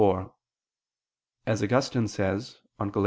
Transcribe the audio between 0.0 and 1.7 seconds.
4: As